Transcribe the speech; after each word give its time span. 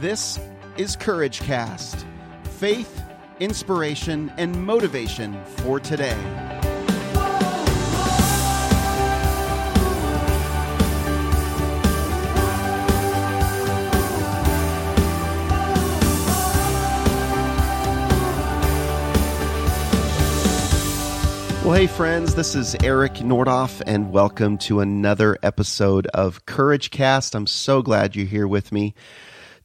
This 0.00 0.38
is 0.76 0.94
Courage 0.94 1.40
Cast 1.40 2.06
faith, 2.44 3.02
inspiration, 3.40 4.32
and 4.36 4.64
motivation 4.64 5.42
for 5.44 5.80
today. 5.80 6.16
Well, 21.64 21.74
hey, 21.74 21.88
friends, 21.88 22.36
this 22.36 22.54
is 22.54 22.76
Eric 22.84 23.14
Nordoff, 23.14 23.82
and 23.84 24.12
welcome 24.12 24.58
to 24.58 24.78
another 24.78 25.36
episode 25.42 26.06
of 26.08 26.46
Courage 26.46 26.92
Cast. 26.92 27.34
I'm 27.34 27.48
so 27.48 27.82
glad 27.82 28.14
you're 28.14 28.26
here 28.26 28.46
with 28.46 28.70
me. 28.70 28.94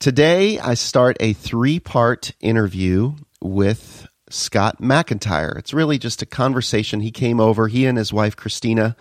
Today, 0.04 0.60
I 0.60 0.74
start 0.74 1.16
a 1.22 1.32
three 1.32 1.80
part 1.80 2.34
interview 2.42 3.14
with 3.40 4.06
Scott 4.30 4.82
MacIntyre. 4.82 5.56
It's 5.58 5.74
really 5.74 5.98
just 5.98 6.22
a 6.22 6.26
conversation. 6.26 7.00
He 7.00 7.10
came 7.10 7.40
over, 7.40 7.70
he 7.70 7.86
and 7.86 7.98
his 7.98 8.12
wife, 8.12 8.36
Christina, 8.36 8.98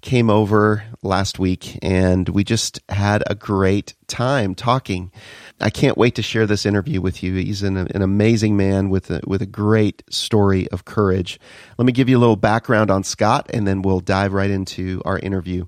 came 0.00 0.30
over 0.30 0.84
last 1.02 1.38
week, 1.38 1.78
and 1.82 2.26
we 2.30 2.44
just 2.44 2.80
had 2.88 3.22
a 3.26 3.34
great 3.34 3.92
time 4.06 4.54
talking. 4.54 5.12
I 5.60 5.70
can't 5.70 5.98
wait 5.98 6.14
to 6.14 6.22
share 6.22 6.46
this 6.46 6.64
interview 6.64 7.00
with 7.00 7.22
you. 7.22 7.34
He's 7.34 7.62
an, 7.62 7.76
an 7.76 8.02
amazing 8.02 8.56
man 8.56 8.90
with 8.90 9.10
a, 9.10 9.20
with 9.26 9.42
a 9.42 9.46
great 9.46 10.02
story 10.08 10.68
of 10.68 10.84
courage. 10.84 11.40
Let 11.78 11.84
me 11.84 11.92
give 11.92 12.08
you 12.08 12.16
a 12.16 12.20
little 12.20 12.36
background 12.36 12.90
on 12.90 13.02
Scott, 13.02 13.50
and 13.52 13.66
then 13.66 13.82
we'll 13.82 14.00
dive 14.00 14.32
right 14.32 14.50
into 14.50 15.02
our 15.04 15.18
interview. 15.18 15.66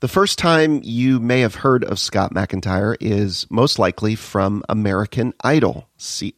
The 0.00 0.08
first 0.08 0.38
time 0.38 0.80
you 0.84 1.18
may 1.18 1.40
have 1.40 1.56
heard 1.56 1.82
of 1.84 1.98
Scott 1.98 2.32
MacIntyre 2.32 2.96
is 3.00 3.46
most 3.50 3.78
likely 3.78 4.14
from 4.14 4.62
American 4.68 5.34
Idol. 5.42 5.88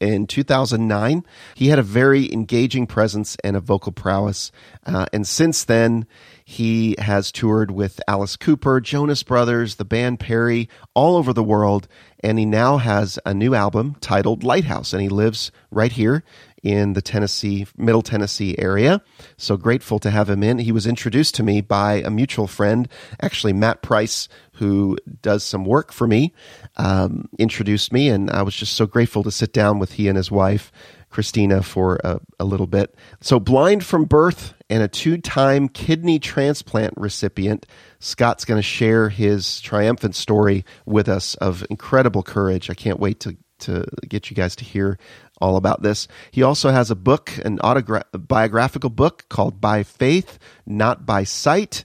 In 0.01 0.27
2009, 0.27 1.25
he 1.55 1.69
had 1.69 1.79
a 1.79 1.83
very 1.83 2.31
engaging 2.33 2.87
presence 2.87 3.37
and 3.43 3.57
a 3.57 3.61
vocal 3.61 3.93
prowess. 3.93 4.53
Uh, 4.85 5.07
and 5.13 5.27
since 5.27 5.65
then, 5.65 6.07
he 6.45 6.95
has 6.99 7.33
toured 7.33 7.71
with 7.71 8.01
Alice 8.07 8.37
Cooper, 8.37 8.81
Jonas 8.81 9.23
Brothers, 9.23 9.77
the 9.77 9.85
band 9.87 10.21
Perry, 10.21 10.69
all 10.93 11.17
over 11.17 11.33
the 11.33 11.43
world. 11.43 11.89
And 12.25 12.39
he 12.39 12.47
now 12.47 12.79
has 12.79 13.19
a 13.27 13.35
new 13.35 13.55
album 13.55 13.97
titled 14.01 14.43
Lighthouse. 14.43 14.93
And 14.95 15.03
he 15.03 15.11
lives 15.11 15.53
right 15.71 15.93
here 15.93 16.25
in 16.63 16.95
the 16.95 17.03
Tennessee, 17.03 17.67
Middle 17.77 18.01
Tennessee 18.01 18.57
area. 18.59 19.03
So 19.37 19.59
grateful 19.59 19.99
to 19.99 20.11
have 20.11 20.31
him 20.31 20.43
in. 20.43 20.59
He 20.59 20.73
was 20.73 20.87
introduced 20.87 21.35
to 21.35 21.43
me 21.43 21.61
by 21.61 21.97
a 21.97 22.11
mutual 22.11 22.47
friend, 22.47 22.89
actually, 23.21 23.53
Matt 23.53 23.83
Price, 23.83 24.29
who 24.55 24.97
does 25.21 25.45
some 25.45 25.67
work 25.67 25.93
for 25.93 26.07
me, 26.07 26.33
um, 26.79 27.29
introduced 27.39 27.93
me. 27.93 28.09
And 28.09 28.31
I 28.31 28.41
was 28.41 28.57
just 28.57 28.75
so 28.75 28.87
grateful 28.87 29.23
to 29.25 29.31
sit 29.31 29.53
down 29.53 29.79
with 29.79 29.93
he 29.93 30.09
and 30.09 30.17
his 30.17 30.31
wife 30.31 30.73
Christina 31.15 31.63
for 31.63 32.01
a, 32.03 32.21
a, 32.41 32.45
little 32.45 32.67
bit. 32.67 32.97
So, 33.21 33.39
blind 33.39 33.85
from 33.85 34.05
birth 34.05 34.53
and 34.69 34.83
a 34.83 34.89
two 34.89 35.17
time 35.17 35.69
kidney 35.69 36.19
transplant 36.19 36.95
recipient, 36.97 37.67
Scott's 38.01 38.45
going 38.45 38.59
to 38.59 38.63
share 38.63 39.11
his 39.11 39.61
triumphant 39.61 40.17
story 40.17 40.65
with 40.87 41.09
us 41.09 41.37
of 41.37 41.65
incredible 41.71 42.25
courage. 42.25 42.69
I 42.69 42.75
can't 42.75 42.99
wait 42.99 43.21
to, 43.21 43.37
to 43.61 43.87
get 44.09 44.29
you 44.29 44.35
guys 44.35 44.57
to 44.57 44.65
hear 44.65 44.99
all 45.41 45.57
about 45.57 45.83
this. 45.83 46.09
He 46.33 46.43
also 46.43 46.71
has 46.71 46.91
a 46.91 46.97
book, 46.97 47.31
an 47.45 47.61
autobiographical 47.61 48.91
book 48.91 49.29
called 49.29 49.61
By 49.61 49.85
Faith, 49.85 50.41
Not 50.67 51.07
by 51.07 51.23
Sight, 51.23 51.85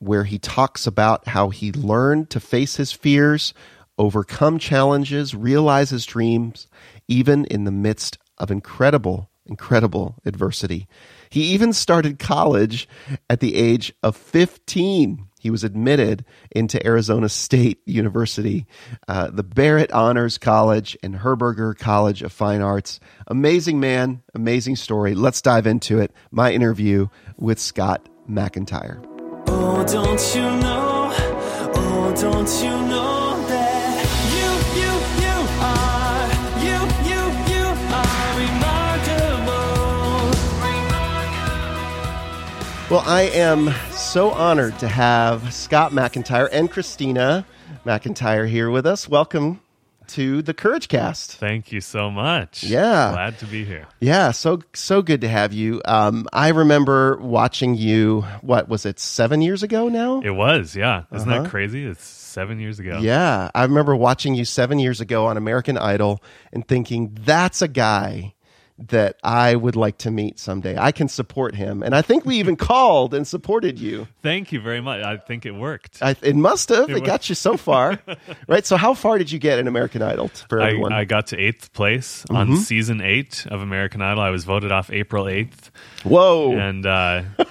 where 0.00 0.24
he 0.24 0.40
talks 0.40 0.84
about 0.84 1.28
how 1.28 1.50
he 1.50 1.70
learned 1.70 2.28
to 2.30 2.40
face 2.40 2.74
his 2.74 2.90
fears, 2.90 3.54
overcome 3.98 4.58
challenges, 4.58 5.32
realize 5.32 5.90
his 5.90 6.04
dreams, 6.04 6.66
even 7.06 7.44
in 7.44 7.62
the 7.62 7.70
midst 7.70 8.18
of 8.38 8.50
incredible, 8.50 9.30
incredible 9.46 10.16
adversity. 10.24 10.86
He 11.30 11.42
even 11.52 11.72
started 11.72 12.18
college 12.18 12.88
at 13.28 13.40
the 13.40 13.56
age 13.56 13.92
of 14.02 14.16
15. 14.16 15.26
He 15.40 15.50
was 15.50 15.64
admitted 15.64 16.24
into 16.50 16.84
Arizona 16.86 17.28
State 17.28 17.80
University, 17.84 18.66
uh, 19.08 19.30
the 19.30 19.42
Barrett 19.42 19.92
Honors 19.92 20.38
College, 20.38 20.96
and 21.02 21.16
Herberger 21.16 21.76
College 21.76 22.22
of 22.22 22.32
Fine 22.32 22.62
Arts. 22.62 22.98
Amazing 23.26 23.78
man, 23.78 24.22
amazing 24.34 24.76
story. 24.76 25.14
Let's 25.14 25.42
dive 25.42 25.66
into 25.66 25.98
it. 25.98 26.12
My 26.30 26.52
interview 26.52 27.08
with 27.36 27.58
Scott 27.58 28.08
MacIntyre. 28.26 29.02
Oh, 29.46 29.84
don't 29.86 30.34
you 30.34 30.42
know? 30.42 31.12
Oh, 31.76 32.14
don't 32.16 32.62
you 32.62 32.88
know? 32.88 33.23
Well, 42.94 43.02
I 43.08 43.22
am 43.22 43.74
so 43.90 44.30
honored 44.30 44.78
to 44.78 44.86
have 44.86 45.52
Scott 45.52 45.92
MacIntyre 45.92 46.46
and 46.46 46.70
Christina 46.70 47.44
MacIntyre 47.84 48.46
here 48.46 48.70
with 48.70 48.86
us. 48.86 49.08
Welcome 49.08 49.60
to 50.06 50.42
the 50.42 50.54
Courage 50.54 50.86
Cast. 50.86 51.32
Thank 51.32 51.72
you 51.72 51.80
so 51.80 52.08
much. 52.08 52.62
Yeah, 52.62 53.10
glad 53.10 53.38
to 53.40 53.46
be 53.46 53.64
here. 53.64 53.88
Yeah, 53.98 54.30
so 54.30 54.60
so 54.74 55.02
good 55.02 55.22
to 55.22 55.28
have 55.28 55.52
you. 55.52 55.82
Um, 55.84 56.28
I 56.32 56.50
remember 56.50 57.16
watching 57.16 57.74
you. 57.74 58.20
What 58.42 58.68
was 58.68 58.86
it? 58.86 59.00
Seven 59.00 59.42
years 59.42 59.64
ago 59.64 59.88
now. 59.88 60.20
It 60.20 60.30
was. 60.30 60.76
Yeah, 60.76 61.02
isn't 61.12 61.28
uh-huh. 61.28 61.42
that 61.42 61.50
crazy? 61.50 61.84
It's 61.84 62.04
seven 62.04 62.60
years 62.60 62.78
ago. 62.78 63.00
Yeah, 63.00 63.50
I 63.56 63.64
remember 63.64 63.96
watching 63.96 64.36
you 64.36 64.44
seven 64.44 64.78
years 64.78 65.00
ago 65.00 65.26
on 65.26 65.36
American 65.36 65.76
Idol 65.76 66.22
and 66.52 66.64
thinking 66.68 67.18
that's 67.24 67.60
a 67.60 67.66
guy 67.66 68.33
that 68.76 69.16
I 69.22 69.54
would 69.54 69.76
like 69.76 69.98
to 69.98 70.10
meet 70.10 70.38
someday. 70.38 70.76
I 70.76 70.90
can 70.90 71.08
support 71.08 71.54
him. 71.54 71.82
And 71.82 71.94
I 71.94 72.02
think 72.02 72.24
we 72.24 72.36
even 72.36 72.56
called 72.70 73.14
and 73.14 73.26
supported 73.26 73.78
you. 73.78 74.08
Thank 74.22 74.52
you 74.52 74.60
very 74.60 74.80
much. 74.80 75.04
I 75.04 75.16
think 75.16 75.46
it 75.46 75.52
worked. 75.52 76.02
I, 76.02 76.16
it 76.22 76.34
must 76.34 76.70
have. 76.70 76.90
It, 76.90 76.96
it 76.96 77.04
got 77.04 77.28
you 77.28 77.34
so 77.34 77.56
far. 77.56 78.00
right. 78.48 78.66
So, 78.66 78.76
how 78.76 78.94
far 78.94 79.18
did 79.18 79.30
you 79.30 79.38
get 79.38 79.58
in 79.58 79.68
American 79.68 80.02
Idol 80.02 80.28
for 80.48 80.60
everyone? 80.60 80.92
I, 80.92 81.00
I 81.00 81.04
got 81.04 81.28
to 81.28 81.38
eighth 81.38 81.72
place 81.72 82.24
mm-hmm. 82.24 82.36
on 82.36 82.56
season 82.56 83.00
eight 83.00 83.46
of 83.46 83.60
American 83.60 84.02
Idol. 84.02 84.22
I 84.22 84.30
was 84.30 84.44
voted 84.44 84.72
off 84.72 84.90
April 84.90 85.26
8th. 85.26 85.70
Whoa. 86.02 86.52
And 86.56 86.84
uh, 86.84 87.22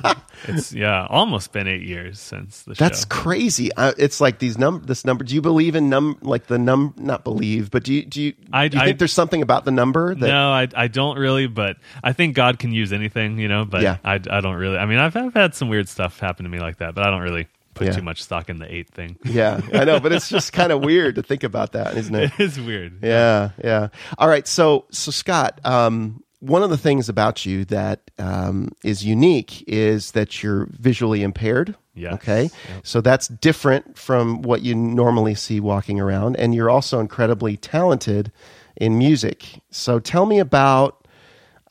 it's, 0.48 0.74
yeah, 0.74 1.08
almost 1.10 1.54
been 1.54 1.68
eight 1.68 1.84
years 1.84 2.20
since 2.20 2.64
the 2.64 2.76
show. 2.76 2.84
That's 2.84 3.06
crazy. 3.06 3.72
Uh, 3.74 3.94
it's 3.98 4.20
like 4.20 4.40
these 4.40 4.58
num 4.58 4.82
this 4.86 5.06
number. 5.06 5.24
Do 5.24 5.36
you 5.36 5.42
believe 5.42 5.76
in 5.76 5.90
num, 5.90 6.18
like 6.22 6.48
the 6.48 6.58
num, 6.58 6.94
not 6.98 7.24
believe, 7.24 7.72
but 7.72 7.84
do 7.84 7.94
you, 7.94 8.06
do 8.06 8.22
you, 8.22 8.34
I, 8.52 8.68
do 8.68 8.78
you 8.78 8.84
think 8.84 9.00
there's 9.00 9.14
something 9.14 9.42
about 9.42 9.64
the 9.66 9.72
number 9.72 10.14
that. 10.16 10.28
No, 10.28 10.52
I, 10.52 10.68
I 10.76 10.88
don't 10.88 11.14
don't 11.14 11.22
really, 11.22 11.48
but 11.48 11.78
I 12.04 12.14
think 12.14 12.36
God 12.36 12.60
can 12.60 12.72
use 12.72 12.94
anything, 12.94 13.38
you 13.38 13.48
know. 13.48 13.66
But 13.66 13.82
yeah. 13.82 13.98
I, 14.04 14.16
I 14.16 14.42
don't 14.42 14.56
really. 14.56 14.78
I 14.78 14.86
mean, 14.86 15.00
I've, 15.00 15.16
I've 15.16 15.34
had 15.34 15.56
some 15.56 15.70
weird 15.70 15.90
stuff 15.90 16.20
happen 16.20 16.44
to 16.44 16.50
me 16.50 16.60
like 16.60 16.78
that, 16.78 16.96
but 16.96 17.06
I 17.06 17.10
don't 17.10 17.22
really 17.22 17.48
put 17.74 17.88
yeah. 17.88 17.94
too 17.94 18.02
much 18.02 18.22
stock 18.22 18.50
in 18.50 18.60
the 18.60 18.74
eight 18.74 18.90
thing. 18.90 19.18
Yeah, 19.24 19.62
I 19.74 19.84
know, 19.84 20.00
but 20.00 20.12
it's 20.12 20.30
just 20.30 20.54
kind 20.54 20.72
of 20.72 20.82
weird 20.82 21.16
to 21.16 21.24
think 21.24 21.44
about 21.44 21.74
that, 21.74 21.98
isn't 21.98 22.14
it? 22.14 22.32
It 22.38 22.40
is 22.40 22.60
weird. 22.60 23.04
Yeah, 23.04 23.52
yeah. 23.64 23.90
All 24.18 24.28
right, 24.28 24.48
so 24.48 24.86
so 24.92 25.12
Scott, 25.12 25.60
um, 25.64 26.24
one 26.44 26.62
of 26.62 26.70
the 26.70 26.78
things 26.78 27.08
about 27.08 27.46
you 27.46 27.64
that 27.66 28.12
um, 28.20 28.70
is 28.84 29.06
unique 29.06 29.64
is 29.66 30.12
that 30.12 30.44
you're 30.44 30.68
visually 30.72 31.24
impaired. 31.24 31.76
Yeah. 31.96 32.16
Okay. 32.16 32.44
Yep. 32.44 32.52
So 32.84 33.02
that's 33.02 33.30
different 33.30 33.98
from 33.98 34.42
what 34.42 34.62
you 34.62 34.76
normally 34.76 35.36
see 35.36 35.60
walking 35.62 36.02
around, 36.02 36.36
and 36.36 36.54
you're 36.54 36.70
also 36.70 37.00
incredibly 37.00 37.56
talented 37.56 38.32
in 38.76 38.98
music. 38.98 39.62
So 39.70 40.00
tell 40.00 40.26
me 40.26 40.40
about 40.40 41.08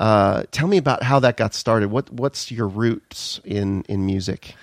uh, 0.00 0.44
tell 0.52 0.68
me 0.68 0.78
about 0.78 1.02
how 1.02 1.18
that 1.20 1.36
got 1.36 1.52
started. 1.52 1.90
What 1.90 2.10
what's 2.10 2.50
your 2.50 2.68
roots 2.68 3.40
in 3.44 3.82
in 3.88 4.06
music? 4.06 4.54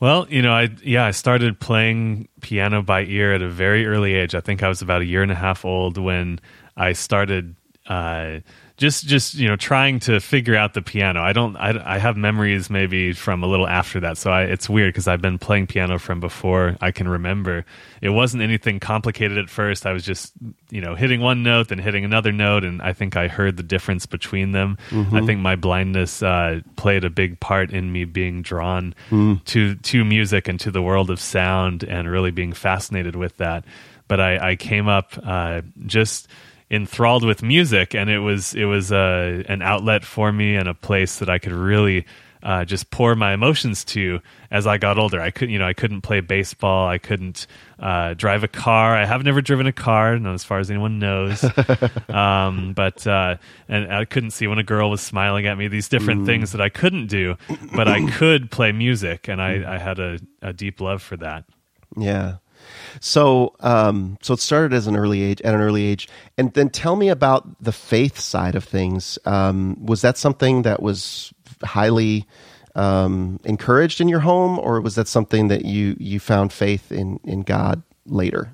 Well, 0.00 0.26
you 0.28 0.42
know, 0.42 0.52
I 0.52 0.68
yeah, 0.82 1.06
I 1.06 1.12
started 1.12 1.60
playing 1.60 2.28
piano 2.42 2.82
by 2.82 3.04
ear 3.04 3.32
at 3.32 3.42
a 3.42 3.48
very 3.48 3.86
early 3.86 4.14
age. 4.14 4.34
I 4.34 4.40
think 4.40 4.62
I 4.62 4.68
was 4.68 4.82
about 4.82 5.00
a 5.00 5.06
year 5.06 5.22
and 5.22 5.32
a 5.32 5.36
half 5.36 5.64
old 5.64 5.96
when 5.96 6.40
I 6.76 6.92
started 6.92 7.54
uh, 7.90 8.38
just 8.76 9.06
just 9.06 9.34
you 9.34 9.48
know 9.48 9.56
trying 9.56 9.98
to 9.98 10.20
figure 10.20 10.54
out 10.54 10.74
the 10.74 10.80
piano. 10.80 11.20
I 11.20 11.32
don't. 11.32 11.56
I, 11.56 11.96
I 11.96 11.98
have 11.98 12.16
memories 12.16 12.70
maybe 12.70 13.12
from 13.12 13.42
a 13.42 13.46
little 13.46 13.66
after 13.66 13.98
that. 14.00 14.16
So 14.16 14.30
I, 14.30 14.44
it's 14.44 14.70
weird 14.70 14.94
because 14.94 15.08
I've 15.08 15.20
been 15.20 15.38
playing 15.38 15.66
piano 15.66 15.98
from 15.98 16.20
before 16.20 16.76
I 16.80 16.92
can 16.92 17.08
remember. 17.08 17.66
It 18.00 18.10
wasn't 18.10 18.44
anything 18.44 18.78
complicated 18.78 19.38
at 19.38 19.50
first. 19.50 19.86
I 19.86 19.92
was 19.92 20.04
just 20.04 20.32
you 20.70 20.80
know 20.80 20.94
hitting 20.94 21.20
one 21.20 21.42
note 21.42 21.68
then 21.68 21.78
hitting 21.78 22.04
another 22.04 22.30
note, 22.30 22.64
and 22.64 22.80
I 22.80 22.92
think 22.92 23.16
I 23.16 23.26
heard 23.26 23.56
the 23.56 23.64
difference 23.64 24.06
between 24.06 24.52
them. 24.52 24.78
Mm-hmm. 24.90 25.16
I 25.16 25.26
think 25.26 25.40
my 25.40 25.56
blindness 25.56 26.22
uh, 26.22 26.60
played 26.76 27.04
a 27.04 27.10
big 27.10 27.40
part 27.40 27.72
in 27.72 27.92
me 27.92 28.04
being 28.04 28.40
drawn 28.40 28.94
mm. 29.10 29.44
to 29.46 29.74
to 29.74 30.04
music 30.04 30.46
and 30.46 30.60
to 30.60 30.70
the 30.70 30.80
world 30.80 31.10
of 31.10 31.20
sound, 31.20 31.82
and 31.82 32.08
really 32.08 32.30
being 32.30 32.52
fascinated 32.52 33.16
with 33.16 33.36
that. 33.38 33.64
But 34.06 34.20
I, 34.20 34.52
I 34.52 34.56
came 34.56 34.88
up 34.88 35.12
uh, 35.22 35.62
just 35.86 36.28
enthralled 36.70 37.24
with 37.24 37.42
music, 37.42 37.94
and 37.94 38.08
it 38.08 38.20
was 38.20 38.54
it 38.54 38.64
was 38.64 38.92
a, 38.92 39.44
uh, 39.48 39.52
an 39.52 39.62
outlet 39.62 40.04
for 40.04 40.32
me 40.32 40.56
and 40.56 40.68
a 40.68 40.74
place 40.74 41.18
that 41.18 41.28
I 41.28 41.38
could 41.38 41.52
really 41.52 42.06
uh, 42.42 42.64
just 42.64 42.90
pour 42.90 43.14
my 43.14 43.32
emotions 43.34 43.84
to 43.84 44.20
as 44.50 44.66
I 44.66 44.78
got 44.78 44.98
older. 44.98 45.20
I 45.20 45.30
couldn't, 45.30 45.52
you 45.52 45.58
know, 45.58 45.66
I 45.66 45.74
couldn't 45.74 46.00
play 46.00 46.20
baseball. 46.20 46.88
I 46.88 46.98
couldn't 46.98 47.46
uh, 47.78 48.14
drive 48.14 48.44
a 48.44 48.48
car. 48.48 48.96
I 48.96 49.04
have 49.04 49.22
never 49.24 49.40
driven 49.40 49.66
a 49.66 49.72
car, 49.72 50.18
not 50.18 50.34
as 50.34 50.44
far 50.44 50.58
as 50.58 50.70
anyone 50.70 50.98
knows. 50.98 51.44
um, 52.08 52.72
but 52.72 53.06
uh, 53.06 53.36
and 53.68 53.92
I 53.92 54.04
couldn't 54.04 54.30
see 54.30 54.46
when 54.46 54.58
a 54.58 54.64
girl 54.64 54.90
was 54.90 55.00
smiling 55.00 55.46
at 55.46 55.58
me. 55.58 55.68
These 55.68 55.88
different 55.88 56.22
mm. 56.22 56.26
things 56.26 56.52
that 56.52 56.60
I 56.60 56.68
couldn't 56.68 57.08
do, 57.08 57.36
but 57.74 57.88
I 57.88 58.10
could 58.16 58.50
play 58.50 58.72
music, 58.72 59.28
and 59.28 59.42
I, 59.42 59.74
I 59.74 59.78
had 59.78 59.98
a, 59.98 60.18
a 60.40 60.52
deep 60.52 60.80
love 60.80 61.02
for 61.02 61.16
that. 61.18 61.44
Yeah. 61.96 62.36
So, 63.00 63.54
um, 63.60 64.18
so 64.22 64.34
it 64.34 64.40
started 64.40 64.74
as 64.74 64.86
an 64.86 64.96
early 64.96 65.22
age, 65.22 65.40
at 65.42 65.54
an 65.54 65.60
early 65.60 65.84
age, 65.84 66.08
and 66.36 66.52
then 66.54 66.70
tell 66.70 66.96
me 66.96 67.08
about 67.08 67.62
the 67.62 67.72
faith 67.72 68.18
side 68.18 68.54
of 68.54 68.64
things. 68.64 69.18
Um, 69.24 69.84
was 69.84 70.02
that 70.02 70.18
something 70.18 70.62
that 70.62 70.82
was 70.82 71.32
highly 71.62 72.26
um, 72.74 73.40
encouraged 73.44 74.00
in 74.00 74.08
your 74.08 74.20
home, 74.20 74.58
or 74.58 74.80
was 74.80 74.94
that 74.94 75.08
something 75.08 75.48
that 75.48 75.64
you 75.64 75.96
you 75.98 76.20
found 76.20 76.52
faith 76.52 76.92
in 76.92 77.20
in 77.24 77.42
God 77.42 77.82
later? 78.06 78.52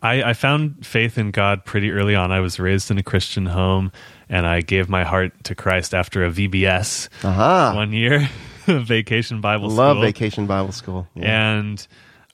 I, 0.00 0.22
I 0.22 0.32
found 0.32 0.86
faith 0.86 1.18
in 1.18 1.32
God 1.32 1.64
pretty 1.64 1.90
early 1.90 2.14
on. 2.14 2.30
I 2.30 2.40
was 2.40 2.60
raised 2.60 2.90
in 2.90 2.98
a 2.98 3.02
Christian 3.02 3.46
home, 3.46 3.90
and 4.28 4.46
I 4.46 4.60
gave 4.60 4.88
my 4.88 5.04
heart 5.04 5.44
to 5.44 5.54
Christ 5.54 5.92
after 5.92 6.24
a 6.24 6.30
VBS 6.30 7.08
uh-huh. 7.24 7.72
one 7.74 7.92
year, 7.92 8.28
Vacation 8.66 9.40
Bible 9.40 9.70
Love 9.70 9.96
School. 9.96 10.02
Vacation 10.02 10.46
Bible 10.46 10.72
School, 10.72 11.08
yeah. 11.14 11.58
and 11.58 11.86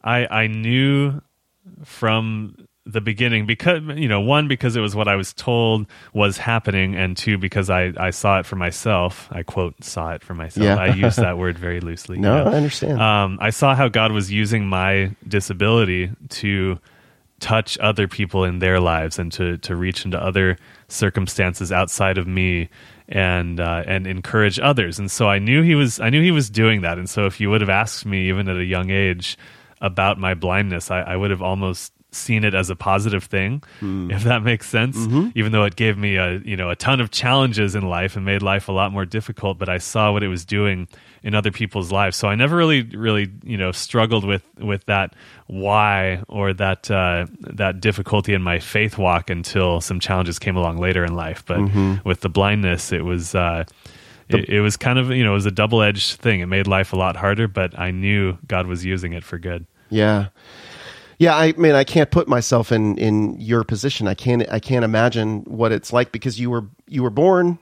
I 0.04 0.26
I 0.26 0.46
knew 0.46 1.20
from 1.84 2.56
the 2.86 3.00
beginning 3.00 3.46
because 3.46 3.82
you 3.96 4.08
know 4.08 4.20
one 4.20 4.46
because 4.46 4.76
it 4.76 4.80
was 4.80 4.94
what 4.94 5.08
I 5.08 5.16
was 5.16 5.32
told 5.32 5.86
was 6.12 6.36
happening 6.36 6.94
and 6.94 7.16
two 7.16 7.38
because 7.38 7.70
I 7.70 7.92
I 7.96 8.10
saw 8.10 8.38
it 8.38 8.46
for 8.46 8.56
myself. 8.56 9.28
I 9.32 9.42
quote 9.42 9.82
saw 9.82 10.10
it 10.10 10.22
for 10.22 10.34
myself. 10.34 10.64
Yeah. 10.64 10.76
I 10.76 10.88
use 10.88 11.16
that 11.16 11.38
word 11.38 11.58
very 11.58 11.80
loosely 11.80 12.18
no 12.18 12.38
you 12.38 12.44
know? 12.44 12.50
I 12.50 12.54
understand. 12.54 13.00
Um, 13.00 13.38
I 13.40 13.50
saw 13.50 13.74
how 13.74 13.88
God 13.88 14.12
was 14.12 14.30
using 14.30 14.66
my 14.66 15.16
disability 15.26 16.10
to 16.28 16.78
touch 17.40 17.78
other 17.78 18.06
people 18.06 18.44
in 18.44 18.58
their 18.58 18.80
lives 18.80 19.18
and 19.18 19.32
to 19.32 19.56
to 19.58 19.74
reach 19.74 20.04
into 20.04 20.22
other 20.22 20.58
circumstances 20.88 21.72
outside 21.72 22.18
of 22.18 22.26
me 22.26 22.68
and 23.08 23.60
uh, 23.60 23.82
and 23.86 24.06
encourage 24.06 24.58
others. 24.58 24.98
And 24.98 25.10
so 25.10 25.28
I 25.28 25.38
knew 25.38 25.62
he 25.62 25.74
was 25.74 26.00
I 26.00 26.10
knew 26.10 26.22
he 26.22 26.30
was 26.30 26.50
doing 26.50 26.82
that. 26.82 26.98
And 26.98 27.08
so 27.08 27.24
if 27.24 27.40
you 27.40 27.48
would 27.48 27.62
have 27.62 27.70
asked 27.70 28.04
me 28.04 28.28
even 28.28 28.48
at 28.48 28.56
a 28.56 28.64
young 28.64 28.90
age 28.90 29.38
about 29.84 30.18
my 30.18 30.34
blindness 30.34 30.90
I, 30.90 31.00
I 31.02 31.16
would 31.16 31.30
have 31.30 31.42
almost 31.42 31.92
seen 32.14 32.44
it 32.44 32.54
as 32.54 32.70
a 32.70 32.76
positive 32.76 33.24
thing, 33.24 33.62
mm. 33.80 34.12
if 34.12 34.24
that 34.24 34.42
makes 34.42 34.68
sense. 34.68 34.96
Mm-hmm. 34.96 35.30
Even 35.34 35.52
though 35.52 35.64
it 35.64 35.76
gave 35.76 35.98
me 35.98 36.16
a 36.16 36.38
you 36.44 36.56
know 36.56 36.70
a 36.70 36.76
ton 36.76 37.00
of 37.00 37.10
challenges 37.10 37.74
in 37.74 37.88
life 37.88 38.16
and 38.16 38.24
made 38.24 38.42
life 38.42 38.68
a 38.68 38.72
lot 38.72 38.92
more 38.92 39.04
difficult, 39.04 39.58
but 39.58 39.68
I 39.68 39.78
saw 39.78 40.12
what 40.12 40.22
it 40.22 40.28
was 40.28 40.44
doing 40.44 40.88
in 41.22 41.34
other 41.34 41.50
people's 41.50 41.92
lives. 41.92 42.16
So 42.16 42.28
I 42.28 42.34
never 42.34 42.56
really 42.56 42.82
really 42.82 43.30
you 43.42 43.56
know 43.56 43.72
struggled 43.72 44.24
with 44.24 44.44
with 44.58 44.86
that 44.86 45.14
why 45.46 46.22
or 46.28 46.54
that 46.54 46.90
uh, 46.90 47.26
that 47.40 47.80
difficulty 47.80 48.32
in 48.34 48.42
my 48.42 48.58
faith 48.58 48.96
walk 48.96 49.30
until 49.30 49.80
some 49.80 50.00
challenges 50.00 50.38
came 50.38 50.56
along 50.56 50.78
later 50.78 51.04
in 51.04 51.14
life. 51.14 51.44
But 51.44 51.58
mm-hmm. 51.58 52.08
with 52.08 52.20
the 52.20 52.28
blindness, 52.28 52.92
it 52.92 53.04
was. 53.04 53.34
Uh, 53.34 53.64
it, 54.26 54.48
it 54.48 54.60
was 54.62 54.78
kind 54.78 54.98
of 54.98 55.10
you 55.10 55.22
know 55.22 55.32
it 55.32 55.34
was 55.34 55.44
a 55.44 55.50
double 55.50 55.82
edged 55.82 56.18
thing. 56.18 56.40
It 56.40 56.46
made 56.46 56.66
life 56.66 56.94
a 56.94 56.96
lot 56.96 57.14
harder, 57.14 57.46
but 57.46 57.78
I 57.78 57.90
knew 57.90 58.38
God 58.46 58.66
was 58.66 58.82
using 58.82 59.12
it 59.12 59.22
for 59.22 59.38
good. 59.38 59.66
Yeah. 59.90 60.28
Yeah, 61.18 61.36
I 61.36 61.52
mean, 61.52 61.74
I 61.74 61.84
can't 61.84 62.10
put 62.10 62.26
myself 62.28 62.72
in 62.72 62.98
in 62.98 63.40
your 63.40 63.64
position. 63.64 64.08
I 64.08 64.14
can't 64.14 64.48
I 64.50 64.58
can't 64.58 64.84
imagine 64.84 65.42
what 65.44 65.72
it's 65.72 65.92
like 65.92 66.12
because 66.12 66.40
you 66.40 66.50
were 66.50 66.66
you 66.86 67.02
were 67.02 67.10
born 67.10 67.58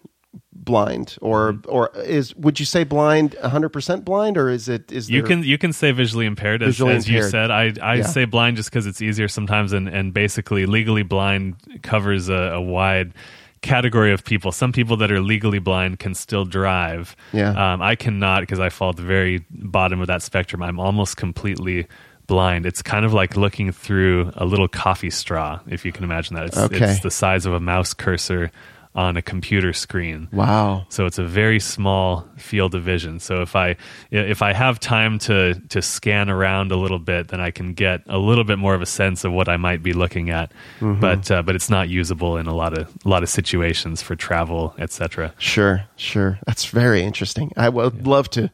blind 0.52 1.16
or 1.20 1.54
mm-hmm. 1.54 1.70
or 1.70 1.90
is 1.96 2.34
would 2.36 2.60
you 2.60 2.66
say 2.66 2.84
blind 2.84 3.36
100% 3.42 4.04
blind 4.04 4.38
or 4.38 4.48
is 4.48 4.69
it 4.69 4.90
is 4.92 5.10
you 5.10 5.22
can 5.22 5.42
you 5.42 5.58
can 5.58 5.72
say 5.72 5.90
visually 5.92 6.24
impaired 6.26 6.62
as, 6.62 6.69
visually 6.69 6.94
as 6.94 7.06
impaired. 7.06 7.24
you 7.24 7.30
said 7.30 7.50
i 7.50 7.72
i 7.82 7.94
yeah. 7.96 8.02
say 8.02 8.24
blind 8.24 8.56
just 8.56 8.70
because 8.70 8.86
it's 8.86 9.02
easier 9.02 9.28
sometimes 9.28 9.72
and 9.72 9.88
and 9.88 10.14
basically 10.14 10.64
legally 10.64 11.02
blind 11.02 11.56
covers 11.82 12.28
a, 12.28 12.34
a, 12.34 12.60
wide 12.60 13.12
category 13.60 14.12
of 14.12 14.24
people 14.24 14.52
some 14.52 14.72
people 14.72 14.96
that 14.96 15.10
are 15.10 15.20
legally 15.20 15.58
blind 15.58 15.98
can 15.98 16.14
still 16.14 16.44
drive 16.44 17.16
yeah 17.32 17.72
um, 17.72 17.82
i 17.82 17.94
cannot 17.94 18.40
because 18.40 18.60
i 18.60 18.69
fall 18.69 18.90
at 18.90 18.96
the 18.96 19.02
very 19.02 19.44
bottom 19.50 20.00
of 20.00 20.06
that 20.06 20.22
spectrum 20.22 20.62
i'm 20.62 20.78
almost 20.78 21.16
completely 21.16 21.86
blind. 22.32 22.64
It's 22.64 22.81
kind 22.81 23.05
of 23.05 23.12
like 23.12 23.37
looking 23.37 23.73
through 23.73 24.32
a 24.37 24.46
little 24.46 24.67
coffee 24.67 25.11
straw, 25.11 25.61
if 25.67 25.84
you 25.84 25.93
can 25.93 26.02
imagine 26.02 26.34
that. 26.37 26.46
It's, 26.46 26.56
okay. 26.56 26.93
it's 26.93 27.00
the 27.00 27.11
size 27.11 27.44
of 27.44 27.52
a 27.52 27.61
mouse 27.61 27.93
cursor 27.93 28.50
on 28.94 29.16
a 29.16 29.22
computer 29.22 29.72
screen. 29.72 30.28
Wow. 30.32 30.86
So 30.90 31.06
it's 31.06 31.18
a 31.18 31.24
very 31.24 31.58
small 31.60 32.28
field 32.36 32.74
of 32.74 32.82
vision. 32.82 33.20
So 33.20 33.40
if 33.40 33.56
I 33.56 33.76
if 34.10 34.42
I 34.42 34.52
have 34.52 34.78
time 34.80 35.18
to 35.20 35.54
to 35.70 35.80
scan 35.80 36.28
around 36.28 36.72
a 36.72 36.76
little 36.76 36.98
bit, 36.98 37.28
then 37.28 37.40
I 37.40 37.50
can 37.50 37.72
get 37.72 38.02
a 38.06 38.18
little 38.18 38.44
bit 38.44 38.58
more 38.58 38.74
of 38.74 38.82
a 38.82 38.86
sense 38.86 39.24
of 39.24 39.32
what 39.32 39.48
I 39.48 39.56
might 39.56 39.82
be 39.82 39.92
looking 39.94 40.30
at. 40.30 40.52
Mm-hmm. 40.80 41.00
But 41.00 41.30
uh, 41.30 41.42
but 41.42 41.54
it's 41.54 41.70
not 41.70 41.88
usable 41.88 42.36
in 42.36 42.46
a 42.46 42.54
lot 42.54 42.76
of 42.76 42.88
a 43.04 43.08
lot 43.08 43.22
of 43.22 43.30
situations 43.30 44.02
for 44.02 44.14
travel, 44.14 44.74
etc. 44.78 45.32
Sure, 45.38 45.84
sure. 45.96 46.38
That's 46.46 46.66
very 46.66 47.02
interesting. 47.02 47.52
I 47.56 47.70
would 47.70 47.94
yeah. 47.94 48.02
love 48.04 48.28
to 48.30 48.50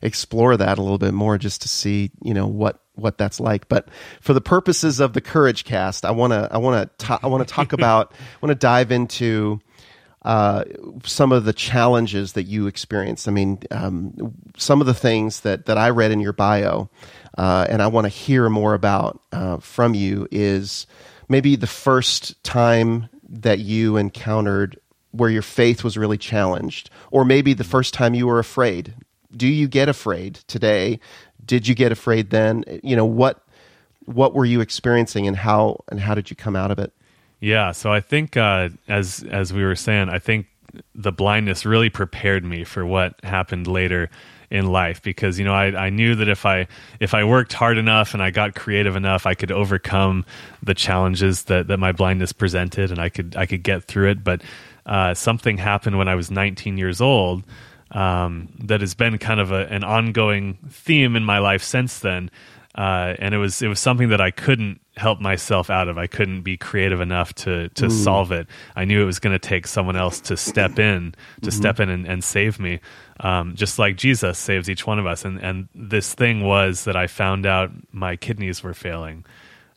explore 0.00 0.56
that 0.56 0.78
a 0.78 0.82
little 0.82 0.98
bit 0.98 1.14
more 1.14 1.38
just 1.38 1.62
to 1.62 1.68
see, 1.68 2.10
you 2.22 2.34
know, 2.34 2.46
what 2.46 2.80
what 2.94 3.18
that's 3.18 3.40
like. 3.40 3.68
But 3.68 3.88
for 4.20 4.32
the 4.32 4.40
purposes 4.40 5.00
of 5.00 5.12
the 5.12 5.20
Courage 5.20 5.64
Cast, 5.64 6.04
I 6.04 6.10
want 6.10 6.32
to 6.32 6.48
I 6.50 6.58
want 6.58 6.98
to 6.98 7.20
I 7.22 7.26
want 7.26 7.46
to 7.46 7.54
talk 7.54 7.72
about 7.74 8.12
I 8.12 8.46
want 8.46 8.50
to 8.50 8.66
dive 8.66 8.90
into 8.90 9.60
uh, 10.24 10.64
some 11.04 11.32
of 11.32 11.44
the 11.44 11.52
challenges 11.52 12.32
that 12.32 12.44
you 12.44 12.66
experienced. 12.66 13.28
I 13.28 13.30
mean, 13.30 13.60
um, 13.70 14.34
some 14.56 14.80
of 14.80 14.86
the 14.86 14.94
things 14.94 15.40
that 15.40 15.66
that 15.66 15.78
I 15.78 15.90
read 15.90 16.10
in 16.10 16.20
your 16.20 16.32
bio, 16.32 16.88
uh, 17.36 17.66
and 17.68 17.82
I 17.82 17.88
want 17.88 18.04
to 18.04 18.08
hear 18.08 18.48
more 18.48 18.74
about 18.74 19.20
uh, 19.32 19.58
from 19.58 19.94
you 19.94 20.28
is 20.30 20.86
maybe 21.28 21.56
the 21.56 21.66
first 21.66 22.42
time 22.44 23.08
that 23.28 23.58
you 23.58 23.96
encountered 23.96 24.78
where 25.10 25.30
your 25.30 25.42
faith 25.42 25.84
was 25.84 25.98
really 25.98 26.18
challenged, 26.18 26.90
or 27.10 27.24
maybe 27.24 27.54
the 27.54 27.64
first 27.64 27.94
time 27.94 28.14
you 28.14 28.26
were 28.26 28.38
afraid. 28.38 28.94
Do 29.34 29.46
you 29.46 29.66
get 29.66 29.88
afraid 29.88 30.34
today? 30.46 31.00
did 31.44 31.66
you 31.66 31.74
get 31.74 31.92
afraid 31.92 32.30
then? 32.30 32.64
You 32.82 32.96
know 32.96 33.04
what 33.04 33.44
what 34.04 34.34
were 34.34 34.44
you 34.44 34.60
experiencing 34.60 35.26
and 35.26 35.36
how 35.36 35.84
and 35.90 36.00
how 36.00 36.14
did 36.14 36.30
you 36.30 36.36
come 36.36 36.56
out 36.56 36.70
of 36.70 36.78
it? 36.78 36.92
Yeah, 37.42 37.72
so 37.72 37.92
I 37.92 37.98
think 37.98 38.36
uh, 38.36 38.68
as 38.86 39.24
as 39.24 39.52
we 39.52 39.64
were 39.64 39.74
saying, 39.74 40.08
I 40.08 40.20
think 40.20 40.46
the 40.94 41.10
blindness 41.10 41.66
really 41.66 41.90
prepared 41.90 42.44
me 42.44 42.62
for 42.62 42.86
what 42.86 43.16
happened 43.24 43.66
later 43.66 44.10
in 44.48 44.66
life 44.66 45.02
because 45.02 45.40
you 45.40 45.44
know 45.44 45.52
I, 45.52 45.86
I 45.86 45.90
knew 45.90 46.14
that 46.14 46.28
if 46.28 46.46
I 46.46 46.68
if 47.00 47.14
I 47.14 47.24
worked 47.24 47.52
hard 47.52 47.78
enough 47.78 48.14
and 48.14 48.22
I 48.22 48.30
got 48.30 48.54
creative 48.54 48.94
enough 48.94 49.26
I 49.26 49.34
could 49.34 49.50
overcome 49.50 50.24
the 50.62 50.74
challenges 50.74 51.44
that, 51.44 51.66
that 51.68 51.78
my 51.78 51.90
blindness 51.90 52.32
presented 52.32 52.90
and 52.90 53.00
I 53.00 53.08
could 53.08 53.34
I 53.34 53.46
could 53.46 53.62
get 53.62 53.84
through 53.84 54.10
it 54.10 54.22
but 54.22 54.42
uh, 54.86 55.14
something 55.14 55.58
happened 55.58 55.98
when 55.98 56.06
I 56.06 56.14
was 56.14 56.30
19 56.30 56.76
years 56.78 57.00
old 57.00 57.44
um, 57.92 58.50
that 58.60 58.80
has 58.82 58.94
been 58.94 59.18
kind 59.18 59.40
of 59.40 59.52
a, 59.52 59.66
an 59.68 59.84
ongoing 59.84 60.58
theme 60.70 61.16
in 61.16 61.24
my 61.24 61.38
life 61.38 61.62
since 61.62 61.98
then. 61.98 62.30
Uh, 62.74 63.14
and 63.18 63.34
it 63.34 63.38
was 63.38 63.62
it 63.62 63.68
was 63.68 63.80
something 63.80 64.10
that 64.10 64.20
I 64.20 64.30
couldn't 64.30 64.81
help 64.96 65.20
myself 65.20 65.70
out 65.70 65.88
of. 65.88 65.96
I 65.98 66.06
couldn't 66.06 66.42
be 66.42 66.56
creative 66.56 67.00
enough 67.00 67.34
to 67.36 67.68
to 67.70 67.86
Ooh. 67.86 67.90
solve 67.90 68.32
it. 68.32 68.46
I 68.76 68.84
knew 68.84 69.02
it 69.02 69.06
was 69.06 69.18
going 69.18 69.32
to 69.32 69.38
take 69.38 69.66
someone 69.66 69.96
else 69.96 70.20
to 70.22 70.36
step 70.36 70.78
in, 70.78 71.12
to 71.42 71.50
mm-hmm. 71.50 71.50
step 71.50 71.80
in 71.80 71.88
and, 71.88 72.06
and 72.06 72.22
save 72.22 72.58
me, 72.58 72.80
um, 73.20 73.54
just 73.54 73.78
like 73.78 73.96
Jesus 73.96 74.38
saves 74.38 74.68
each 74.68 74.86
one 74.86 74.98
of 74.98 75.06
us. 75.06 75.24
And 75.24 75.38
and 75.40 75.68
this 75.74 76.14
thing 76.14 76.44
was 76.44 76.84
that 76.84 76.96
I 76.96 77.06
found 77.06 77.46
out 77.46 77.70
my 77.92 78.16
kidneys 78.16 78.62
were 78.62 78.74
failing. 78.74 79.24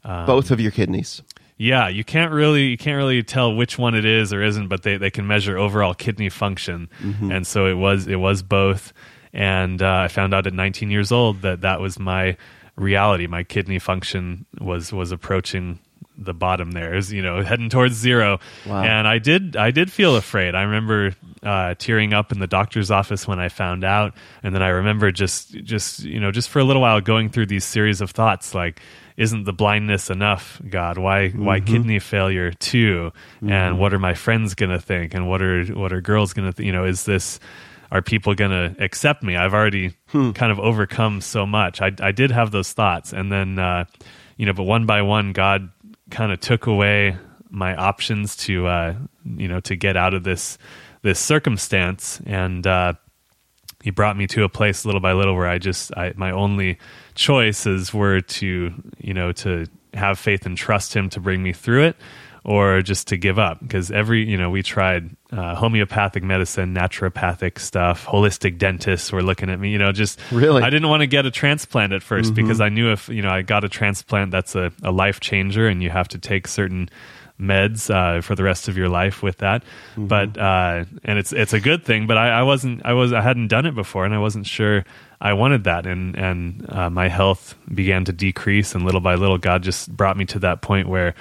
Um, 0.04 0.26
Both 0.26 0.52
of 0.52 0.60
your 0.60 0.72
kidneys. 0.72 1.22
Yeah, 1.58 1.88
you 1.88 2.04
can't 2.04 2.34
really 2.34 2.64
you 2.64 2.78
can't 2.78 2.98
really 2.98 3.24
tell 3.24 3.56
which 3.56 3.78
one 3.78 3.96
it 3.96 4.06
is 4.06 4.34
or 4.34 4.44
isn't, 4.44 4.68
but 4.68 4.84
they, 4.84 4.98
they 4.98 5.10
can 5.10 5.26
measure 5.26 5.58
overall 5.58 5.94
kidney 5.94 6.30
function, 6.30 6.90
mm-hmm. 7.02 7.32
and 7.32 7.48
so 7.48 7.66
it 7.68 7.76
was 7.76 8.08
it 8.08 8.18
was 8.18 8.44
both. 8.44 8.92
And 9.32 9.82
uh, 9.82 10.04
I 10.06 10.08
found 10.08 10.34
out 10.34 10.48
at 10.48 10.54
19 10.54 10.90
years 10.90 11.12
old 11.12 11.42
that 11.42 11.62
that 11.62 11.82
was 11.82 12.00
my 12.00 12.38
reality. 12.76 13.28
My 13.28 13.44
kidney 13.44 13.80
function 13.80 14.46
was 14.60 14.92
was 14.92 15.12
approaching 15.12 15.80
the 16.18 16.34
bottom 16.34 16.72
there 16.72 16.96
is 16.96 17.12
you 17.12 17.22
know 17.22 17.42
heading 17.44 17.70
towards 17.70 17.96
zero 17.96 18.40
wow. 18.66 18.82
and 18.82 19.08
i 19.08 19.18
did 19.18 19.56
i 19.58 19.72
did 19.72 19.92
feel 19.92 20.16
afraid 20.16 20.56
i 20.56 20.62
remember 20.62 21.14
uh, 21.44 21.76
tearing 21.76 22.14
up 22.14 22.32
in 22.32 22.40
the 22.40 22.48
doctor's 22.48 22.90
office 22.90 23.28
when 23.28 23.40
i 23.40 23.50
found 23.50 23.84
out 23.84 24.14
and 24.42 24.56
then 24.56 24.64
i 24.64 24.70
remember 24.70 25.12
just 25.12 25.52
just 25.64 26.04
you 26.04 26.20
know 26.20 26.32
just 26.32 26.50
for 26.50 26.60
a 26.60 26.64
little 26.64 26.82
while 26.82 27.02
going 27.02 27.30
through 27.30 27.46
these 27.46 27.66
series 27.66 28.02
of 28.02 28.12
thoughts 28.12 28.56
like 28.56 28.80
isn't 29.18 29.44
the 29.44 29.54
blindness 29.54 30.10
enough 30.10 30.62
god 30.70 30.98
why 30.98 31.28
mm-hmm. 31.28 31.46
why 31.46 31.60
kidney 31.60 32.00
failure 32.00 32.52
too 32.52 33.12
mm-hmm. 33.38 33.52
and 33.52 33.78
what 33.78 33.94
are 33.94 34.00
my 34.00 34.14
friends 34.14 34.56
gonna 34.56 34.80
think 34.80 35.14
and 35.14 35.28
what 35.28 35.42
are 35.42 35.66
what 35.66 35.92
are 35.92 36.02
girls 36.02 36.34
gonna 36.34 36.54
th- 36.54 36.66
you 36.66 36.72
know 36.72 36.86
is 36.86 37.04
this 37.06 37.40
are 37.92 38.02
people 38.02 38.36
gonna 38.36 38.76
accept 38.80 39.24
me? 39.24 39.36
I've 39.36 39.54
already 39.54 39.96
hmm. 40.08 40.32
kind 40.32 40.52
of 40.52 40.60
overcome 40.60 41.22
so 41.22 41.46
much. 41.46 41.82
I 41.82 41.92
i 42.00 42.12
did 42.12 42.32
have 42.32 42.52
those 42.52 42.74
thoughts. 42.74 43.14
And 43.14 43.32
then 43.32 43.60
uh 43.60 43.86
you 44.38 44.46
know 44.46 44.54
but 44.54 44.64
one 44.64 44.86
by 44.86 45.02
one 45.02 45.34
god 45.34 45.70
kind 46.12 46.32
of 46.32 46.40
took 46.40 46.68
away 46.68 47.18
my 47.50 47.76
options 47.76 48.36
to 48.36 48.68
uh 48.68 48.96
you 49.26 49.48
know 49.48 49.60
to 49.62 49.76
get 49.76 49.98
out 49.98 50.14
of 50.14 50.24
this 50.24 50.58
this 51.02 51.20
circumstance. 51.20 52.22
And 52.26 52.66
uh 52.66 52.94
he 53.84 53.92
brought 53.92 54.18
me 54.18 54.26
to 54.28 54.44
a 54.44 54.50
place 54.50 54.84
little 54.84 55.02
by 55.02 55.14
little 55.14 55.36
where 55.36 55.48
I 55.48 55.60
just 55.60 55.96
I, 55.96 56.14
my 56.16 56.32
only 56.32 56.80
choices 57.14 57.94
were 57.94 58.22
to 58.22 58.74
you 58.98 59.14
know 59.14 59.32
to 59.34 59.68
have 59.94 60.20
faith 60.20 60.46
and 60.46 60.58
trust 60.58 60.96
him 60.96 61.10
to 61.10 61.20
bring 61.20 61.42
me 61.42 61.54
through 61.54 61.84
it 61.84 61.96
or 62.46 62.82
just 62.84 63.08
to 63.08 63.18
give 63.18 63.40
up 63.40 63.60
because 63.60 63.90
every 63.92 64.24
you 64.24 64.38
know 64.38 64.50
we 64.52 64.62
tried 64.62 65.10
uh, 65.32 65.56
homeopathic 65.56 66.24
medicine 66.24 66.74
naturopathic 66.76 67.58
stuff 67.60 68.06
holistic 68.06 68.58
dentists 68.60 69.12
were 69.12 69.24
looking 69.24 69.50
at 69.50 69.60
me 69.60 69.72
you 69.72 69.78
know 69.80 69.92
just 69.92 70.20
Really? 70.32 70.62
i 70.62 70.70
didn't 70.70 70.88
want 70.90 71.02
to 71.02 71.08
get 71.08 71.26
a 71.26 71.32
transplant 71.32 71.92
at 71.92 72.02
1st 72.02 72.22
Mm-hmm. 72.26 72.34
because 72.36 72.62
i 72.62 72.70
knew 72.70 72.92
if 72.92 73.10
you 73.10 73.22
know 73.24 73.30
i 73.32 73.42
got 73.42 73.64
a 73.64 73.70
transplant 73.70 74.30
that's 74.32 74.56
a, 74.56 74.72
a 74.84 74.92
life 74.92 75.20
changer 75.20 75.68
and 75.68 75.82
you 75.82 75.90
have 75.90 76.08
to 76.10 76.20
take 76.20 76.48
certain 76.48 76.88
meds 77.42 77.94
uh, 77.94 78.22
for 78.22 78.34
the 78.36 78.44
rest 78.44 78.68
of 78.70 78.78
your 78.78 78.88
life 78.90 79.22
with 79.24 79.38
that 79.40 79.64
Mm-hmm. 79.96 80.08
but 80.08 80.38
uh, 80.38 80.86
and 81.04 81.18
it's 81.20 81.34
it's 81.34 81.54
a 81.54 81.60
good 81.60 81.84
thing 81.84 82.06
but 82.08 82.18
I, 82.18 82.30
I 82.30 82.44
wasn't 82.44 82.86
i 82.86 82.94
was 82.94 83.12
i 83.12 83.22
hadn't 83.22 83.48
done 83.48 83.66
it 83.66 83.74
before 83.76 84.06
and 84.06 84.14
i 84.14 84.20
wasn't 84.20 84.46
sure 84.46 84.86
i 85.20 85.34
wanted 85.34 85.64
that 85.66 85.86
and 85.88 86.16
and 86.16 86.66
uh, 86.70 86.90
my 86.90 87.08
health 87.10 87.56
began 87.74 88.06
to 88.06 88.14
decrease 88.14 88.76
and 88.76 88.86
little 88.86 89.02
by 89.02 89.16
little 89.16 89.38
god 89.38 89.64
just 89.64 89.90
brought 89.96 90.16
me 90.16 90.26
to 90.26 90.40
that 90.40 90.62
point 90.62 90.88
where 90.88 91.16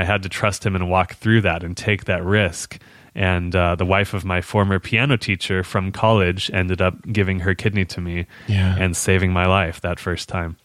i 0.00 0.04
had 0.04 0.20
to 0.22 0.28
trust 0.28 0.64
him 0.66 0.74
and 0.76 0.84
walk 0.90 1.14
through 1.14 1.40
that 1.40 1.62
and 1.64 1.76
take 1.76 2.04
that 2.04 2.22
risk 2.24 2.78
and 3.14 3.56
uh, 3.56 3.74
the 3.74 3.86
wife 3.86 4.12
of 4.14 4.24
my 4.24 4.40
former 4.42 4.78
piano 4.78 5.16
teacher 5.16 5.62
from 5.64 5.90
college 5.90 6.50
ended 6.52 6.80
up 6.82 6.94
giving 7.18 7.40
her 7.40 7.54
kidney 7.54 7.84
to 7.86 8.00
me 8.00 8.26
Yeah. 8.46 8.76
and 8.78 8.94
saving 8.96 9.32
my 9.32 9.46
life 9.46 9.80
that 9.80 9.98
first 9.98 10.28
time 10.28 10.56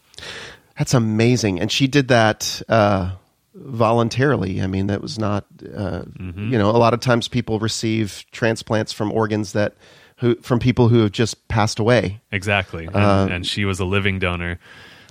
That's 0.78 0.94
amazing. 0.94 1.60
And 1.60 1.70
she 1.70 1.86
did 1.86 2.08
that 2.08 2.62
uh, 2.68 3.12
voluntarily. 3.54 4.60
I 4.62 4.66
mean, 4.66 4.86
that 4.88 5.00
was 5.02 5.18
not, 5.18 5.44
uh, 5.62 6.02
Mm-hmm. 6.18 6.52
you 6.52 6.58
know, 6.58 6.70
a 6.70 6.78
lot 6.80 6.94
of 6.94 7.00
times 7.00 7.28
people 7.28 7.58
receive 7.58 8.24
transplants 8.32 8.92
from 8.92 9.12
organs 9.12 9.52
that, 9.52 9.74
who, 10.16 10.34
from 10.36 10.58
people 10.58 10.88
who 10.88 11.00
have 11.00 11.12
just 11.12 11.46
passed 11.48 11.78
away. 11.78 12.20
Exactly, 12.30 12.86
and, 12.86 12.96
Uh, 12.96 13.28
and 13.30 13.46
she 13.46 13.64
was 13.64 13.80
a 13.80 13.84
living 13.84 14.18
donor. 14.18 14.58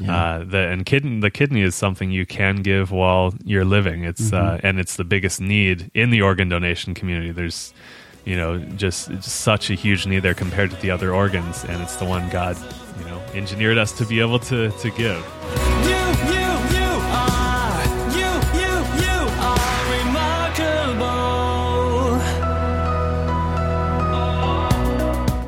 Uh, 0.09 0.43
the 0.43 0.57
and 0.57 0.85
kidney 0.85 1.19
the 1.19 1.31
kidney 1.31 1.61
is 1.61 1.75
something 1.75 2.11
you 2.11 2.25
can 2.25 2.57
give 2.57 2.91
while 2.91 3.33
you're 3.43 3.65
living. 3.65 4.03
It's 4.03 4.31
uh, 4.33 4.59
and 4.63 4.79
it's 4.79 4.95
the 4.95 5.03
biggest 5.03 5.41
need 5.41 5.91
in 5.93 6.09
the 6.09 6.21
organ 6.21 6.49
donation 6.49 6.93
community. 6.93 7.31
There's 7.31 7.73
you 8.25 8.35
know 8.35 8.59
just 8.59 9.09
it's 9.09 9.31
such 9.31 9.69
a 9.69 9.73
huge 9.73 10.07
need 10.07 10.19
there 10.19 10.33
compared 10.33 10.71
to 10.71 10.77
the 10.77 10.91
other 10.91 11.13
organs, 11.13 11.63
and 11.65 11.81
it's 11.81 11.95
the 11.97 12.05
one 12.05 12.29
God 12.29 12.57
you 12.99 13.05
know 13.05 13.21
engineered 13.33 13.77
us 13.77 13.91
to 13.93 14.05
be 14.05 14.19
able 14.19 14.39
to 14.39 14.71
to 14.71 14.89
give. 14.91 15.60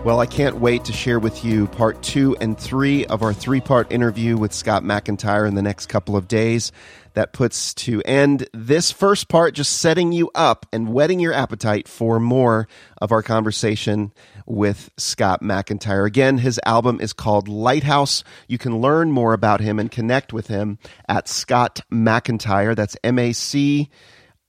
Well, 0.04 0.20
I 0.20 0.26
can't 0.26 0.58
wait 0.58 0.84
to 0.86 0.92
share 0.92 1.18
with 1.18 1.46
you 1.46 1.68
part 1.68 2.04
two 2.04 2.36
and 2.42 2.60
three 2.60 3.06
of 3.06 3.22
our 3.22 3.34
three 3.34 3.62
part 3.62 3.90
interview 3.90 4.36
with 4.36 4.52
Scott 4.52 4.84
MacIntyre 4.84 5.46
in 5.46 5.56
the 5.56 5.62
next 5.62 5.86
couple 5.86 6.18
of 6.18 6.28
days. 6.28 6.74
That 7.14 7.32
puts 7.32 7.74
to 7.76 8.02
end 8.02 8.50
this 8.54 8.92
first 8.92 9.30
part, 9.30 9.54
just 9.54 9.78
setting 9.78 10.12
you 10.12 10.30
up 10.36 10.66
and 10.74 10.94
whetting 10.94 11.22
your 11.22 11.32
appetite 11.32 11.88
for 11.88 12.20
more 12.20 12.68
of 13.02 13.14
our 13.14 13.24
conversation 13.24 14.12
with 14.46 14.90
Scott 14.98 15.42
MacIntyre. 15.42 16.04
Again, 16.04 16.38
his 16.38 16.60
album 16.66 17.00
is 17.00 17.14
called 17.14 17.48
Lighthouse. 17.48 18.26
You 18.50 18.58
can 18.58 18.82
learn 18.82 19.10
more 19.10 19.32
about 19.32 19.62
him 19.62 19.80
and 19.80 19.90
connect 19.90 20.34
with 20.34 20.48
him 20.48 20.80
at 21.08 21.30
Scott 21.30 21.80
MacIntyre. 21.90 22.76
That's 22.76 22.98
M 23.06 23.18
A 23.20 23.32
C 23.32 23.90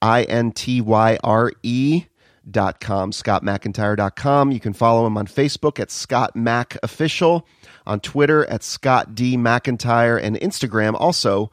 I 0.02 0.24
N 0.24 0.50
T 0.50 0.80
Y 0.80 1.16
R 1.22 1.52
E 1.62 2.06
dot 2.50 2.80
com, 2.80 3.10
scottmacintyre.com. 3.10 4.52
You 4.52 4.60
can 4.60 4.72
follow 4.72 5.06
him 5.06 5.16
on 5.16 5.26
Facebook 5.26 5.80
at 5.80 5.90
Scott 5.90 6.36
Mac 6.36 6.76
Official, 6.82 7.46
on 7.86 8.00
Twitter 8.00 8.44
at 8.46 8.62
Scott 8.62 9.14
D. 9.14 9.36
MacIntyre, 9.36 10.16
and 10.16 10.36
Instagram 10.36 10.94
also 10.98 11.50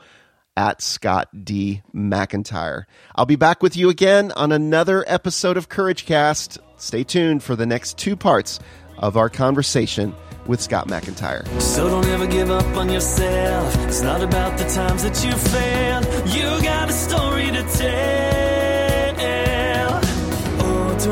at 0.57 0.81
Scott 0.81 1.29
D. 1.45 1.81
MacIntyre. 1.93 2.85
I'll 3.15 3.25
be 3.25 3.35
back 3.35 3.63
with 3.63 3.77
you 3.77 3.89
again 3.89 4.31
on 4.33 4.51
another 4.51 5.03
episode 5.07 5.57
of 5.57 5.69
Courage 5.69 6.05
Cast. 6.05 6.59
Stay 6.77 7.03
tuned 7.03 7.43
for 7.43 7.55
the 7.55 7.65
next 7.65 7.97
two 7.97 8.15
parts 8.15 8.59
of 8.97 9.15
our 9.17 9.29
conversation 9.29 10.13
with 10.47 10.59
Scott 10.59 10.89
MacIntyre. 10.89 11.45
So 11.59 11.87
don't 11.87 12.05
ever 12.07 12.27
give 12.27 12.49
up 12.51 12.65
on 12.75 12.89
yourself. 12.89 13.75
It's 13.87 14.01
not 14.01 14.21
about 14.21 14.57
the 14.57 14.65
times 14.65 15.03
that 15.03 15.23
you 15.23 15.31
failed. 15.31 16.05
You 16.29 16.63
got 16.63 16.89
a 16.89 16.93
story 16.93 17.51
to 17.51 17.63
tell. 17.77 18.30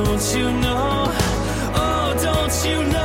Don't 0.06 0.34
you 0.34 0.50
know? 0.62 1.14
Oh, 1.76 2.16
don't 2.24 2.66
you 2.66 2.84
know 2.90 2.99